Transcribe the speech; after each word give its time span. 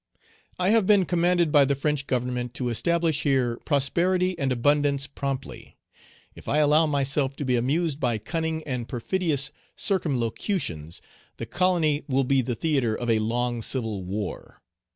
"I 0.57 0.69
have 0.69 0.87
been 0.87 1.05
commanded 1.05 1.51
by 1.51 1.63
the 1.63 1.75
French 1.75 2.07
Government 2.07 2.55
to 2.55 2.69
establish 2.69 3.21
here 3.21 3.57
prosperity 3.65 4.35
and 4.39 4.51
abundance 4.51 5.05
promptly; 5.05 5.77
if 6.33 6.47
I 6.49 6.57
allow 6.57 6.87
myself 6.87 7.35
to 7.35 7.45
be 7.45 7.55
amused 7.55 7.99
by 7.99 8.17
cunning 8.17 8.63
and 8.63 8.89
perfidious 8.89 9.51
ciruumlocutions, 9.77 11.01
the 11.37 11.45
colony 11.45 12.01
will 12.07 12.23
be 12.23 12.41
the 12.41 12.55
theatre 12.55 12.95
of 12.95 13.11
a 13.11 13.19
long 13.19 13.61
civil 13.61 14.03
war. 14.03 14.63